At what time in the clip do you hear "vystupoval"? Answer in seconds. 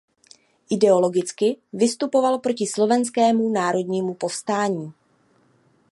1.73-2.39